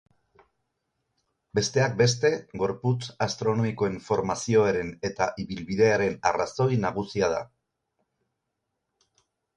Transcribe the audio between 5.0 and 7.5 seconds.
eta ibilbidearen arrazoi nagusia da.